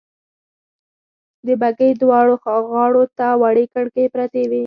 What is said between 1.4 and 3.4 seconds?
د بګۍ دواړو غاړو ته